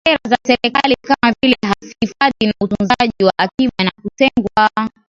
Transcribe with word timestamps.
ya 0.05 0.17
kisasa 0.17 0.19
Sera 0.23 0.35
za 0.35 0.37
serikali 0.45 0.95
kama 1.07 1.33
vile 1.43 1.57
hifadhi 2.01 2.47
na 2.47 2.53
utunzaji 2.61 3.23
wa 3.23 3.31
akiba 3.37 3.73
na 3.83 3.91
kutengwa 4.03 4.89